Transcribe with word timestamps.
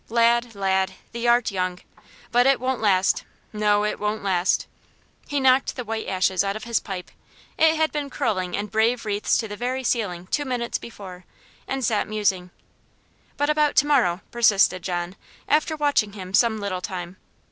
"Lad, 0.09 0.55
lad, 0.55 0.93
thee 1.11 1.27
art 1.27 1.51
young. 1.51 1.77
But 2.31 2.47
it 2.47 2.59
won't 2.59 2.81
last 2.81 3.23
no, 3.53 3.85
it 3.85 3.99
won't 3.99 4.23
last." 4.23 4.65
He 5.27 5.39
knocked 5.39 5.75
the 5.75 5.83
white 5.83 6.07
ashes 6.07 6.43
out 6.43 6.55
of 6.55 6.63
his 6.63 6.79
pipe 6.79 7.11
it 7.55 7.75
had 7.75 7.91
been 7.91 8.09
curling 8.09 8.55
in 8.55 8.65
brave 8.65 9.05
wreaths 9.05 9.37
to 9.37 9.47
the 9.47 9.55
very 9.55 9.83
ceiling 9.83 10.25
two 10.31 10.43
minutes 10.43 10.79
before 10.79 11.25
and 11.67 11.85
sat 11.85 12.07
musing. 12.07 12.49
"But 13.37 13.51
about 13.51 13.75
to 13.75 13.85
morrow?" 13.85 14.21
persisted 14.31 14.81
John, 14.81 15.17
after 15.47 15.75
watching 15.75 16.13
him 16.13 16.33
some 16.33 16.59
little 16.59 16.81
time. 16.81 17.17